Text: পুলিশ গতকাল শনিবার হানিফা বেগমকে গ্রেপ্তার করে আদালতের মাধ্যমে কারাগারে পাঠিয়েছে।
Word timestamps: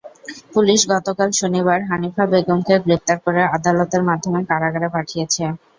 পুলিশ 0.53 0.81
গতকাল 0.91 1.29
শনিবার 1.39 1.79
হানিফা 1.89 2.23
বেগমকে 2.31 2.75
গ্রেপ্তার 2.85 3.17
করে 3.25 3.41
আদালতের 3.55 4.01
মাধ্যমে 4.09 4.39
কারাগারে 4.49 4.87
পাঠিয়েছে। 4.95 5.43